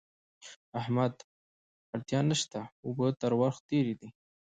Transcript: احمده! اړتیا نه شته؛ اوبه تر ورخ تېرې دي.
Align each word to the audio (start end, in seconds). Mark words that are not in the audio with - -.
احمده! 0.79 1.23
اړتیا 1.93 2.19
نه 2.29 2.35
شته؛ 2.41 2.61
اوبه 2.85 3.07
تر 3.21 3.31
ورخ 3.39 3.57
تېرې 3.69 3.93
دي. 3.99 4.09